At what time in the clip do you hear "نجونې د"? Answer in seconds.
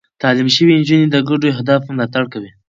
0.81-1.15